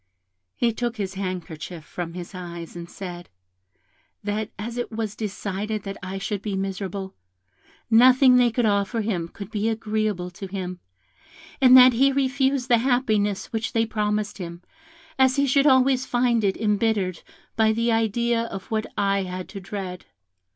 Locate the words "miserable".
6.57-7.13